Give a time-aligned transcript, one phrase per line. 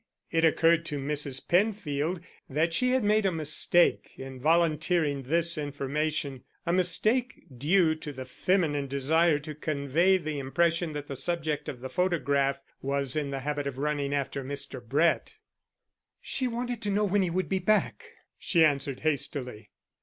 [0.31, 1.47] It occurred to Mrs.
[1.47, 8.11] Penfield that she had made a mistake in volunteering this information a mistake due to
[8.11, 13.29] the feminine desire to convey the impression that the subject of the photograph was in
[13.29, 14.83] the habit of running after Mr.
[14.83, 15.37] Brett.
[16.19, 18.09] "She wanted to know when he would be back,"
[18.39, 19.69] she answered hastily.